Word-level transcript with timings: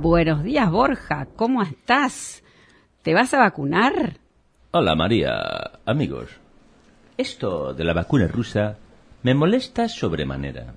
Buenos 0.00 0.44
días, 0.44 0.70
Borja. 0.70 1.26
¿Cómo 1.34 1.60
estás? 1.60 2.44
¿Te 3.02 3.14
vas 3.14 3.34
a 3.34 3.40
vacunar? 3.40 4.18
Hola, 4.70 4.94
María. 4.94 5.32
Amigos. 5.84 6.30
Esto 7.16 7.74
de 7.74 7.82
la 7.82 7.94
vacuna 7.94 8.28
rusa 8.28 8.78
me 9.24 9.34
molesta 9.34 9.88
sobremanera. 9.88 10.74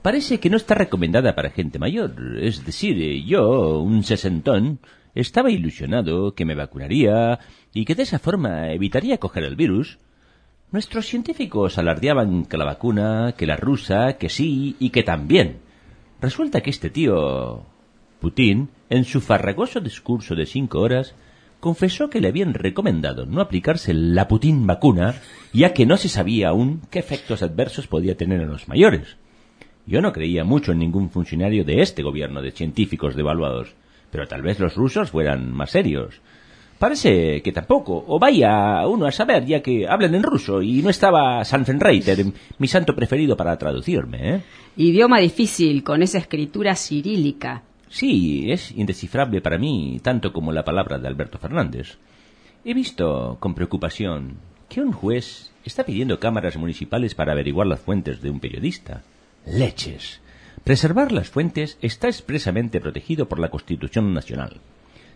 Parece 0.00 0.40
que 0.40 0.48
no 0.48 0.56
está 0.56 0.74
recomendada 0.74 1.34
para 1.34 1.50
gente 1.50 1.78
mayor. 1.78 2.38
Es 2.40 2.64
decir, 2.64 2.96
yo, 3.26 3.82
un 3.82 4.02
sesentón, 4.04 4.78
estaba 5.14 5.50
ilusionado 5.50 6.34
que 6.34 6.46
me 6.46 6.54
vacunaría 6.54 7.40
y 7.74 7.84
que 7.84 7.94
de 7.94 8.04
esa 8.04 8.18
forma 8.18 8.72
evitaría 8.72 9.18
coger 9.18 9.44
el 9.44 9.54
virus. 9.54 9.98
Nuestros 10.72 11.04
científicos 11.04 11.76
alardeaban 11.76 12.46
que 12.46 12.56
la 12.56 12.64
vacuna, 12.64 13.34
que 13.36 13.46
la 13.46 13.56
rusa, 13.56 14.14
que 14.14 14.30
sí 14.30 14.76
y 14.80 14.88
que 14.88 15.02
también. 15.02 15.58
Resulta 16.22 16.62
que 16.62 16.70
este 16.70 16.88
tío, 16.88 17.66
Putin, 18.20 18.70
en 18.90 19.04
su 19.04 19.20
farragoso 19.20 19.80
discurso 19.80 20.34
de 20.34 20.46
cinco 20.46 20.80
horas, 20.80 21.14
confesó 21.60 22.08
que 22.10 22.20
le 22.20 22.28
habían 22.28 22.54
recomendado 22.54 23.26
no 23.26 23.40
aplicarse 23.40 23.92
la 23.94 24.28
Putin 24.28 24.66
vacuna, 24.66 25.14
ya 25.52 25.72
que 25.72 25.86
no 25.86 25.96
se 25.96 26.08
sabía 26.08 26.48
aún 26.48 26.82
qué 26.90 26.98
efectos 26.98 27.42
adversos 27.42 27.86
podía 27.86 28.16
tener 28.16 28.40
en 28.40 28.50
los 28.50 28.68
mayores. 28.68 29.16
Yo 29.86 30.02
no 30.02 30.12
creía 30.12 30.44
mucho 30.44 30.72
en 30.72 30.78
ningún 30.78 31.10
funcionario 31.10 31.64
de 31.64 31.80
este 31.80 32.02
gobierno 32.02 32.42
de 32.42 32.52
científicos 32.52 33.16
devaluados, 33.16 33.74
pero 34.10 34.26
tal 34.28 34.42
vez 34.42 34.60
los 34.60 34.74
rusos 34.74 35.10
fueran 35.10 35.52
más 35.52 35.70
serios. 35.70 36.20
Parece 36.78 37.42
que 37.42 37.50
tampoco, 37.50 38.04
o 38.06 38.20
vaya 38.20 38.86
uno 38.86 39.06
a 39.06 39.12
saber, 39.12 39.44
ya 39.46 39.62
que 39.62 39.88
hablan 39.88 40.14
en 40.14 40.22
ruso 40.22 40.62
y 40.62 40.80
no 40.82 40.90
estaba 40.90 41.44
Sanfenreiter, 41.44 42.24
mi 42.58 42.68
santo 42.68 42.94
preferido 42.94 43.36
para 43.36 43.58
traducirme, 43.58 44.34
¿eh? 44.34 44.42
Idioma 44.76 45.18
difícil, 45.18 45.82
con 45.82 46.02
esa 46.02 46.18
escritura 46.18 46.76
cirílica. 46.76 47.64
Sí, 47.90 48.50
es 48.50 48.70
indescifrable 48.72 49.40
para 49.40 49.58
mí, 49.58 50.00
tanto 50.02 50.32
como 50.32 50.52
la 50.52 50.64
palabra 50.64 50.98
de 50.98 51.08
Alberto 51.08 51.38
Fernández. 51.38 51.98
He 52.64 52.74
visto 52.74 53.38
con 53.40 53.54
preocupación 53.54 54.36
que 54.68 54.80
un 54.80 54.92
juez 54.92 55.52
está 55.64 55.84
pidiendo 55.84 56.20
cámaras 56.20 56.56
municipales 56.56 57.14
para 57.14 57.32
averiguar 57.32 57.66
las 57.66 57.80
fuentes 57.80 58.20
de 58.20 58.30
un 58.30 58.40
periodista. 58.40 59.02
Leches. 59.46 60.20
Preservar 60.64 61.12
las 61.12 61.30
fuentes 61.30 61.78
está 61.80 62.08
expresamente 62.08 62.80
protegido 62.80 63.28
por 63.28 63.38
la 63.38 63.48
Constitución 63.48 64.12
Nacional. 64.12 64.60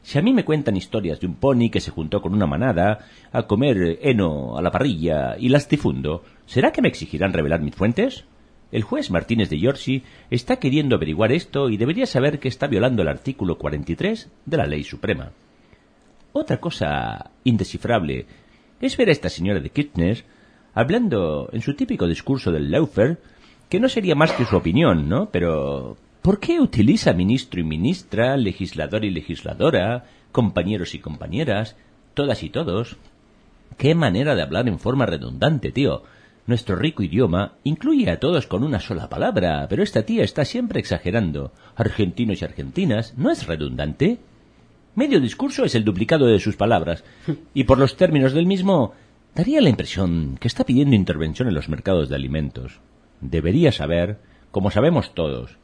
Si 0.02 0.18
a 0.18 0.22
mí 0.22 0.32
me 0.32 0.44
cuentan 0.44 0.76
historias 0.76 1.20
de 1.20 1.26
un 1.26 1.34
pony 1.34 1.68
que 1.70 1.80
se 1.80 1.90
juntó 1.90 2.22
con 2.22 2.32
una 2.32 2.46
manada 2.46 3.06
a 3.32 3.46
comer 3.46 3.98
heno 4.02 4.56
a 4.56 4.62
la 4.62 4.70
parrilla 4.70 5.36
y 5.38 5.48
las 5.48 5.68
difundo, 5.68 6.24
¿será 6.46 6.72
que 6.72 6.82
me 6.82 6.88
exigirán 6.88 7.32
revelar 7.32 7.60
mis 7.60 7.74
fuentes? 7.74 8.24
El 8.72 8.82
juez 8.82 9.10
Martínez 9.10 9.50
de 9.50 9.60
Yorsi 9.60 10.02
está 10.30 10.56
queriendo 10.56 10.96
averiguar 10.96 11.30
esto 11.30 11.68
y 11.68 11.76
debería 11.76 12.06
saber 12.06 12.40
que 12.40 12.48
está 12.48 12.66
violando 12.66 13.02
el 13.02 13.08
artículo 13.08 13.58
43 13.58 14.30
de 14.46 14.56
la 14.56 14.66
Ley 14.66 14.82
Suprema. 14.82 15.32
Otra 16.32 16.58
cosa 16.58 17.30
indescifrable 17.44 18.24
es 18.80 18.96
ver 18.96 19.10
a 19.10 19.12
esta 19.12 19.28
señora 19.28 19.60
de 19.60 19.68
Kirchner 19.68 20.24
hablando 20.74 21.50
en 21.52 21.60
su 21.60 21.74
típico 21.74 22.06
discurso 22.06 22.50
del 22.50 22.70
Laufer, 22.70 23.20
que 23.68 23.78
no 23.78 23.90
sería 23.90 24.14
más 24.14 24.32
que 24.32 24.46
su 24.46 24.56
opinión, 24.56 25.06
¿no? 25.06 25.28
Pero, 25.30 25.98
¿por 26.22 26.40
qué 26.40 26.58
utiliza 26.58 27.12
ministro 27.12 27.60
y 27.60 27.64
ministra, 27.64 28.38
legislador 28.38 29.04
y 29.04 29.10
legisladora, 29.10 30.06
compañeros 30.32 30.94
y 30.94 30.98
compañeras, 30.98 31.76
todas 32.14 32.42
y 32.42 32.48
todos? 32.48 32.96
Qué 33.76 33.94
manera 33.94 34.34
de 34.34 34.42
hablar 34.42 34.66
en 34.68 34.78
forma 34.78 35.04
redundante, 35.04 35.72
tío. 35.72 36.04
Nuestro 36.44 36.74
rico 36.74 37.04
idioma 37.04 37.54
incluye 37.62 38.10
a 38.10 38.18
todos 38.18 38.48
con 38.48 38.64
una 38.64 38.80
sola 38.80 39.08
palabra, 39.08 39.66
pero 39.68 39.82
esta 39.82 40.02
tía 40.02 40.24
está 40.24 40.44
siempre 40.44 40.80
exagerando. 40.80 41.52
Argentinos 41.76 42.42
y 42.42 42.44
argentinas, 42.44 43.14
¿no 43.16 43.30
es 43.30 43.46
redundante? 43.46 44.18
Medio 44.96 45.20
discurso 45.20 45.64
es 45.64 45.76
el 45.76 45.84
duplicado 45.84 46.26
de 46.26 46.40
sus 46.40 46.56
palabras, 46.56 47.04
y 47.54 47.64
por 47.64 47.78
los 47.78 47.96
términos 47.96 48.32
del 48.32 48.46
mismo, 48.46 48.92
daría 49.36 49.60
la 49.60 49.68
impresión 49.68 50.36
que 50.40 50.48
está 50.48 50.64
pidiendo 50.64 50.96
intervención 50.96 51.46
en 51.46 51.54
los 51.54 51.68
mercados 51.68 52.08
de 52.08 52.16
alimentos. 52.16 52.80
Debería 53.20 53.70
saber, 53.70 54.18
como 54.50 54.72
sabemos 54.72 55.14
todos. 55.14 55.58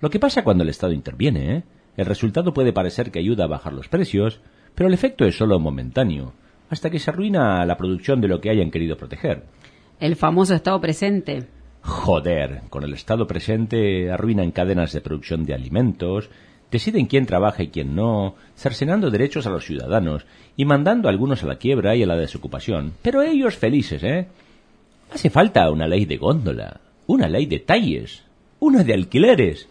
Lo 0.00 0.10
que 0.10 0.18
pasa 0.18 0.42
cuando 0.42 0.64
el 0.64 0.70
Estado 0.70 0.92
interviene, 0.92 1.56
¿eh? 1.56 1.62
El 1.96 2.06
resultado 2.06 2.52
puede 2.52 2.72
parecer 2.72 3.10
que 3.10 3.18
ayuda 3.18 3.44
a 3.44 3.48
bajar 3.48 3.72
los 3.72 3.88
precios, 3.88 4.40
pero 4.74 4.88
el 4.88 4.94
efecto 4.94 5.24
es 5.24 5.36
solo 5.36 5.60
momentáneo, 5.60 6.32
hasta 6.68 6.90
que 6.90 6.98
se 6.98 7.10
arruina 7.10 7.64
la 7.64 7.76
producción 7.76 8.20
de 8.20 8.28
lo 8.28 8.40
que 8.40 8.50
hayan 8.50 8.70
querido 8.70 8.96
proteger. 8.96 9.44
El 10.00 10.16
famoso 10.16 10.54
Estado 10.54 10.80
presente. 10.80 11.44
Joder, 11.82 12.62
con 12.70 12.84
el 12.84 12.94
Estado 12.94 13.26
presente 13.26 14.10
arruinan 14.10 14.50
cadenas 14.50 14.94
de 14.94 15.02
producción 15.02 15.44
de 15.44 15.52
alimentos, 15.52 16.30
deciden 16.70 17.04
quién 17.04 17.26
trabaja 17.26 17.62
y 17.62 17.68
quién 17.68 17.94
no, 17.94 18.34
cercenando 18.56 19.10
derechos 19.10 19.46
a 19.46 19.50
los 19.50 19.66
ciudadanos 19.66 20.24
y 20.56 20.64
mandando 20.64 21.06
a 21.06 21.10
algunos 21.10 21.42
a 21.42 21.46
la 21.46 21.56
quiebra 21.56 21.96
y 21.96 22.02
a 22.02 22.06
la 22.06 22.16
desocupación. 22.16 22.94
Pero 23.02 23.20
ellos 23.20 23.58
felices, 23.58 24.02
¿eh? 24.02 24.26
Hace 25.12 25.28
falta 25.28 25.70
una 25.70 25.86
ley 25.86 26.06
de 26.06 26.16
góndola, 26.16 26.80
una 27.06 27.28
ley 27.28 27.44
de 27.44 27.58
talles, 27.58 28.24
una 28.58 28.84
de 28.84 28.94
alquileres. 28.94 29.68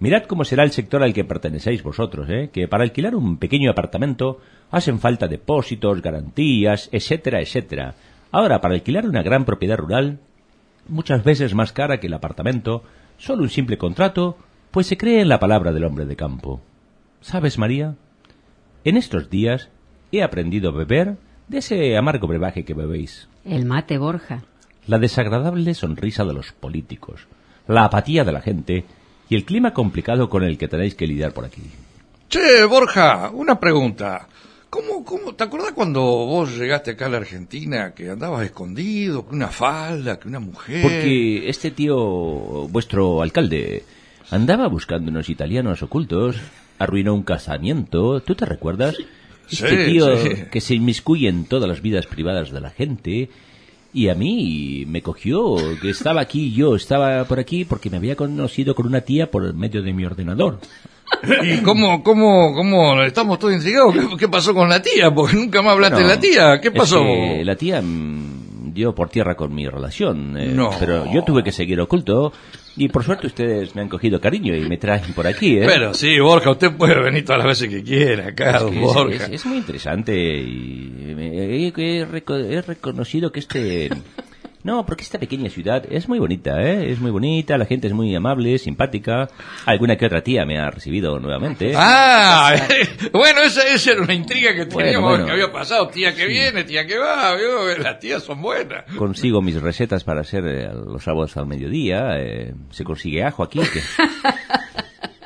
Mirad 0.00 0.22
cómo 0.22 0.46
será 0.46 0.64
el 0.64 0.70
sector 0.70 1.02
al 1.02 1.12
que 1.12 1.24
pertenecéis 1.24 1.82
vosotros, 1.82 2.26
¿eh? 2.30 2.48
que 2.50 2.68
para 2.68 2.84
alquilar 2.84 3.14
un 3.14 3.36
pequeño 3.36 3.70
apartamento 3.70 4.40
hacen 4.70 4.98
falta 4.98 5.28
depósitos, 5.28 6.00
garantías, 6.00 6.88
etcétera, 6.90 7.42
etcétera. 7.42 7.94
Ahora, 8.30 8.60
para 8.60 8.74
alquilar 8.74 9.06
una 9.06 9.22
gran 9.22 9.44
propiedad 9.44 9.78
rural, 9.78 10.20
muchas 10.88 11.24
veces 11.24 11.54
más 11.54 11.72
cara 11.72 12.00
que 12.00 12.08
el 12.08 12.14
apartamento, 12.14 12.82
solo 13.16 13.42
un 13.42 13.50
simple 13.50 13.78
contrato, 13.78 14.36
pues 14.70 14.86
se 14.86 14.96
cree 14.96 15.20
en 15.20 15.28
la 15.28 15.40
palabra 15.40 15.72
del 15.72 15.84
hombre 15.84 16.04
de 16.04 16.16
campo. 16.16 16.60
¿Sabes, 17.20 17.58
María? 17.58 17.96
En 18.84 18.96
estos 18.96 19.30
días 19.30 19.70
he 20.12 20.22
aprendido 20.22 20.70
a 20.70 20.72
beber 20.72 21.16
de 21.48 21.58
ese 21.58 21.96
amargo 21.96 22.26
brebaje 22.26 22.64
que 22.64 22.74
bebéis. 22.74 23.28
El 23.44 23.64
mate, 23.64 23.98
Borja. 23.98 24.42
La 24.86 24.98
desagradable 24.98 25.74
sonrisa 25.74 26.24
de 26.24 26.32
los 26.32 26.52
políticos, 26.52 27.26
la 27.66 27.84
apatía 27.84 28.24
de 28.24 28.32
la 28.32 28.40
gente 28.40 28.84
y 29.28 29.34
el 29.34 29.44
clima 29.44 29.74
complicado 29.74 30.28
con 30.28 30.42
el 30.42 30.56
que 30.56 30.68
tenéis 30.68 30.94
que 30.94 31.06
lidiar 31.06 31.32
por 31.32 31.44
aquí. 31.44 31.62
Che, 32.28 32.64
Borja, 32.64 33.30
una 33.30 33.58
pregunta. 33.58 34.28
¿Cómo, 34.70 35.02
cómo, 35.04 35.34
¿Te 35.34 35.44
acuerdas 35.44 35.72
cuando 35.72 36.00
vos 36.02 36.56
llegaste 36.58 36.90
acá 36.90 37.06
a 37.06 37.08
la 37.08 37.16
Argentina 37.18 37.94
que 37.94 38.10
andabas 38.10 38.44
escondido, 38.44 39.24
con 39.24 39.36
una 39.36 39.48
falda, 39.48 40.18
que 40.18 40.28
una 40.28 40.40
mujer? 40.40 40.82
Porque 40.82 41.48
este 41.48 41.70
tío, 41.70 41.96
vuestro 42.68 43.22
alcalde, 43.22 43.84
andaba 44.30 44.68
buscando 44.68 45.10
unos 45.10 45.30
italianos 45.30 45.82
ocultos, 45.82 46.36
arruinó 46.78 47.14
un 47.14 47.22
casamiento, 47.22 48.20
¿tú 48.20 48.34
te 48.34 48.44
recuerdas? 48.44 48.96
Este 49.50 49.86
Sí, 49.86 49.92
tío 49.92 50.16
sí. 50.18 50.28
que 50.52 50.60
se 50.60 50.74
inmiscuye 50.74 51.28
en 51.28 51.46
todas 51.46 51.66
las 51.68 51.80
vidas 51.80 52.06
privadas 52.06 52.50
de 52.50 52.60
la 52.60 52.70
gente. 52.70 53.30
Y 53.94 54.10
a 54.10 54.14
mí 54.14 54.84
me 54.86 55.00
cogió, 55.00 55.56
que 55.80 55.88
estaba 55.88 56.20
aquí, 56.20 56.52
yo 56.52 56.76
estaba 56.76 57.24
por 57.24 57.38
aquí 57.40 57.64
porque 57.64 57.88
me 57.88 57.96
había 57.96 58.16
conocido 58.16 58.74
con 58.74 58.86
una 58.86 59.00
tía 59.00 59.30
por 59.30 59.54
medio 59.54 59.82
de 59.82 59.94
mi 59.94 60.04
ordenador. 60.04 60.60
¿Y 61.42 61.58
cómo, 61.62 62.02
cómo, 62.02 62.54
cómo? 62.54 63.02
Estamos 63.02 63.38
todos 63.38 63.54
intrigados. 63.54 63.94
¿Qué, 63.94 64.16
qué 64.18 64.28
pasó 64.28 64.54
con 64.54 64.68
la 64.68 64.80
tía? 64.82 65.10
Porque 65.14 65.36
nunca 65.36 65.62
más 65.62 65.72
hablaste 65.72 66.02
de 66.02 66.08
la 66.08 66.20
tía. 66.20 66.60
¿Qué 66.60 66.68
es 66.68 66.74
pasó? 66.74 67.02
que 67.02 67.42
la 67.44 67.56
tía 67.56 67.80
mm, 67.82 68.72
dio 68.72 68.94
por 68.94 69.08
tierra 69.08 69.34
con 69.34 69.54
mi 69.54 69.66
relación. 69.66 70.36
eh, 70.38 70.52
No. 70.54 70.70
Pero 70.78 71.10
yo 71.12 71.22
tuve 71.24 71.42
que 71.42 71.52
seguir 71.52 71.80
oculto. 71.80 72.32
Y 72.76 72.88
por 72.90 73.02
suerte 73.02 73.26
ustedes 73.26 73.74
me 73.74 73.82
han 73.82 73.88
cogido 73.88 74.20
cariño 74.20 74.54
y 74.54 74.60
me 74.60 74.76
traen 74.78 75.12
por 75.12 75.26
aquí, 75.26 75.56
¿eh? 75.58 75.64
Pero 75.66 75.92
sí, 75.94 76.20
Borja, 76.20 76.52
usted 76.52 76.70
puede 76.76 77.02
venir 77.02 77.24
todas 77.24 77.38
las 77.44 77.48
veces 77.58 77.68
que 77.68 77.82
quiera 77.82 78.28
acá, 78.28 78.58
Es 78.58 78.62
que 78.64 78.78
Borja. 78.78 79.24
es, 79.26 79.30
es 79.32 79.46
muy 79.46 79.58
interesante 79.58 80.14
y 80.16 81.12
me- 81.16 81.66
he, 81.66 81.72
he 81.76 82.62
reconocido 82.62 83.32
que 83.32 83.40
este... 83.40 83.90
No, 84.64 84.84
porque 84.84 85.04
esta 85.04 85.18
pequeña 85.18 85.48
ciudad 85.50 85.84
es 85.88 86.08
muy 86.08 86.18
bonita, 86.18 86.60
¿eh? 86.60 86.90
Es 86.90 87.00
muy 87.00 87.10
bonita, 87.10 87.56
la 87.56 87.64
gente 87.64 87.86
es 87.86 87.92
muy 87.92 88.14
amable, 88.14 88.58
simpática. 88.58 89.28
Alguna 89.66 89.96
que 89.96 90.06
otra 90.06 90.22
tía 90.22 90.44
me 90.44 90.58
ha 90.58 90.68
recibido 90.70 91.18
nuevamente. 91.20 91.72
Ah, 91.76 92.54
bueno, 93.12 93.40
esa, 93.42 93.62
esa 93.68 93.92
era 93.92 94.02
una 94.02 94.14
intriga 94.14 94.52
que 94.54 94.64
Bueno, 94.64 94.78
teníamos 94.78 95.10
bueno. 95.10 95.26
que 95.26 95.30
había 95.32 95.52
pasado. 95.52 95.88
Tía 95.88 96.14
que 96.14 96.26
viene, 96.26 96.64
tía 96.64 96.86
que 96.86 96.98
va, 96.98 97.34
¿vio? 97.36 97.78
las 97.78 97.98
tías 98.00 98.22
son 98.24 98.42
buenas. 98.42 98.84
Consigo 98.96 99.40
mis 99.40 99.60
recetas 99.60 100.02
para 100.04 100.22
hacer 100.22 100.44
eh, 100.46 100.68
los 100.72 101.04
sábados 101.04 101.36
al 101.36 101.46
mediodía. 101.46 102.18
eh, 102.18 102.52
se 102.70 102.84
consigue 102.84 103.22
ajo 103.24 103.44
aquí. 103.44 103.60
que- 103.60 103.80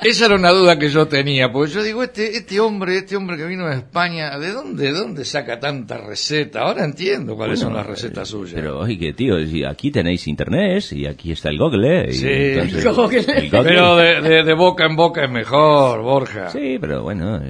Esa 0.04 0.26
era 0.26 0.34
una 0.34 0.50
duda 0.50 0.78
que 0.78 0.88
yo 0.88 1.06
tenía, 1.06 1.50
porque 1.52 1.72
yo 1.72 1.82
digo, 1.82 2.02
este, 2.02 2.37
este 2.37 2.58
hombre, 2.60 2.99
este 2.99 3.16
hombre 3.16 3.37
que 3.37 3.46
vino 3.46 3.69
de 3.69 3.76
España, 3.76 4.38
¿de 4.38 4.52
dónde, 4.52 4.84
de 4.84 4.93
dónde 4.93 5.25
saca 5.25 5.60
tanta 5.60 5.99
receta? 5.99 6.60
Ahora 6.62 6.84
entiendo 6.84 7.37
cuáles 7.37 7.60
son 7.60 7.75
las 7.75 7.87
recetas 7.87 8.28
eh, 8.28 8.32
suyas. 8.32 8.54
Pero, 8.54 8.81
oye, 8.81 9.12
tío, 9.12 9.44
si 9.46 9.64
aquí 9.64 9.90
tenéis 9.90 10.26
internet 10.26 10.84
y 10.93 11.06
aquí 11.06 11.32
está 11.32 11.50
el 11.50 11.58
Google, 11.58 12.02
¿eh? 12.02 12.06
y 12.10 12.12
Sí. 12.14 12.26
entonces- 12.28 12.84
Google. 12.96 13.19
el 13.20 13.50
Google. 13.50 13.62
Pero 13.64 13.96
de, 13.96 14.20
de- 14.22 14.43
de 14.44 14.54
boca 14.54 14.87
en 14.87 14.96
boca 14.96 15.25
es 15.25 15.31
mejor, 15.31 16.02
Borja. 16.02 16.49
Sí, 16.50 16.78
pero 16.81 17.02
bueno, 17.02 17.40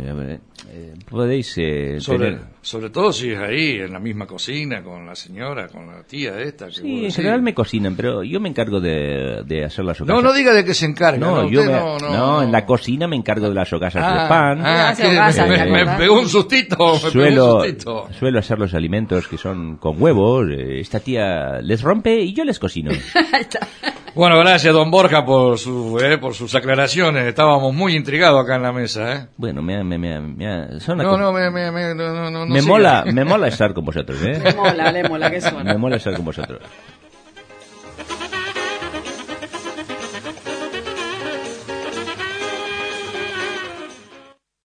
eh, 0.70 0.94
podéis 1.11 1.53
eh, 1.59 1.97
Sobre, 2.00 2.31
tener- 2.32 2.41
Sobre 2.62 2.91
todo 2.91 3.12
si 3.12 3.31
es 3.31 3.38
ahí, 3.38 3.81
en 3.81 3.93
la 3.93 3.99
misma 3.99 4.26
cocina, 4.26 4.82
con 4.82 5.05
la 5.06 5.14
señora, 5.14 5.67
con 5.69 5.87
la 5.87 6.03
tía 6.05 6.38
esta. 6.41 6.67
Que 6.67 6.73
Sí, 6.73 6.94
vos 6.97 7.05
en 7.05 7.12
general 7.12 7.43
me 7.43 7.53
cocinan, 7.55 7.97
pero 7.97 8.23
yo 8.23 8.38
me 8.41 8.49
encargo 8.49 8.81
de, 8.81 9.43
de 9.44 9.64
hacer 9.64 9.85
las 9.85 10.00
No, 10.00 10.05
hogazas. 10.05 10.23
no 10.25 10.32
diga 10.32 10.53
de 10.55 10.64
que 10.64 10.73
se 10.75 10.87
encarga. 10.87 11.19
No, 11.19 11.43
No, 11.43 11.50
yo 11.50 11.64
me- 11.64 11.73
no, 11.73 11.99
no, 11.99 12.11
no, 12.11 12.43
en 12.43 12.53
la 12.53 12.64
cocina 12.64 13.09
me 13.09 13.17
encargo 13.17 13.49
de 13.49 13.55
las 13.55 13.73
hogazas 13.73 14.03
Ah, 14.06 14.23
de 14.23 14.29
pan. 14.29 14.61
ah, 14.64 14.94
que 14.97 15.06
hogazas, 15.09 15.49
me, 15.49 15.59
¿te 15.59 15.64
me 15.64 15.76
acordás? 15.81 15.99
pegó 15.99 16.20
un 16.20 16.29
sustito, 16.29 16.76
me 16.76 16.76
pegó 16.79 16.94
un 17.06 17.11
Suelo, 17.12 17.61
sustito. 17.64 18.09
suelo 18.19 18.38
hacer 18.38 18.59
los 18.59 18.75
alimentos 18.75 19.26
que 19.29 19.38
son 19.38 19.76
con 19.79 20.00
huevos. 20.00 20.47
eh, 20.50 20.81
Esta 20.81 21.00
tía 21.00 21.61
les 21.61 21.82
rompe 21.82 22.20
y 22.20 22.32
yo 22.32 22.44
les 22.44 22.59
cocino. 22.59 22.93
Bueno, 24.14 24.38
gracias, 24.41 24.75
don 24.75 24.91
Borja, 24.91 25.25
por, 25.25 25.59
su, 25.59 25.99
eh, 25.99 26.19
por 26.19 26.35
sus 26.35 26.55
aclaraciones. 26.55 27.25
Estábamos 27.26 27.73
muy 27.75 27.97
intrigados 27.97 28.44
acá 28.44 28.56
en 28.56 28.62
la 28.62 28.73
mesa, 28.73 29.12
¿eh? 29.14 29.26
Bueno, 29.38 29.62
me, 29.62 29.82
me, 29.82 29.97
me, 29.99 30.20
me- 30.20 30.81
son 30.81 30.99
No, 30.99 31.17
no, 31.17 31.32
me, 31.32 31.50
me, 31.50 31.70
me, 31.70 31.94
no, 31.94 32.12
no, 32.12 32.31
no, 32.31 32.44
no 32.44 32.47
me 32.47 32.61
siga. 32.61 32.73
mola, 32.73 33.05
me 33.11 33.25
mola 33.25 33.49
estar 33.49 33.73
con 33.73 33.87
vosotros, 33.87 34.20
¿eh? 34.23 34.38
Le 34.44 34.53
mola, 34.55 34.93
le 34.93 35.09
mola, 35.09 35.31
qué 35.31 35.41
suena. 35.41 35.73
Me 35.73 35.79
mola 35.79 35.97
estar 35.97 36.14
con 36.14 36.26
vosotros. 36.26 36.61